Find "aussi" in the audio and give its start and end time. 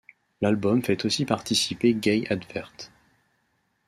1.05-1.25